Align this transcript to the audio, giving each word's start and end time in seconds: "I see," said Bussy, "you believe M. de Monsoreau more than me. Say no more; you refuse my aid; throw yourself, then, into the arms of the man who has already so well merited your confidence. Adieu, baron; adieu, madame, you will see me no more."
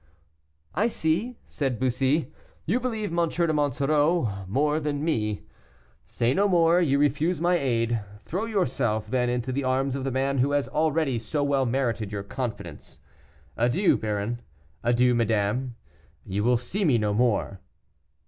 "I 0.73 0.87
see," 0.87 1.37
said 1.45 1.77
Bussy, 1.79 2.33
"you 2.65 2.79
believe 2.79 3.15
M. 3.15 3.29
de 3.29 3.53
Monsoreau 3.53 4.45
more 4.47 4.79
than 4.79 5.03
me. 5.05 5.43
Say 6.05 6.33
no 6.33 6.47
more; 6.47 6.81
you 6.81 6.97
refuse 6.97 7.39
my 7.39 7.53
aid; 7.55 8.01
throw 8.21 8.45
yourself, 8.45 9.11
then, 9.11 9.29
into 9.29 9.51
the 9.51 9.63
arms 9.63 9.95
of 9.95 10.03
the 10.03 10.09
man 10.09 10.39
who 10.39 10.53
has 10.53 10.67
already 10.67 11.19
so 11.19 11.43
well 11.43 11.67
merited 11.67 12.11
your 12.11 12.23
confidence. 12.23 12.99
Adieu, 13.55 13.95
baron; 13.95 14.41
adieu, 14.83 15.13
madame, 15.13 15.75
you 16.25 16.43
will 16.43 16.57
see 16.57 16.83
me 16.83 16.97
no 16.97 17.13
more." 17.13 17.59